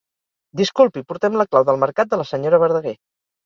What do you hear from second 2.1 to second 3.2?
de la senyora Verdaguer.